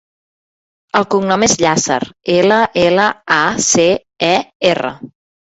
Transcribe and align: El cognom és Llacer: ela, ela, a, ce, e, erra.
El 0.99 1.05
cognom 1.15 1.45
és 1.49 1.53
Llacer: 1.65 1.99
ela, 2.37 2.59
ela, 2.87 3.05
a, 3.39 3.41
ce, 3.69 3.87
e, 4.31 4.35
erra. 4.75 4.95